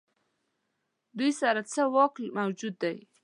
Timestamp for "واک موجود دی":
1.93-2.97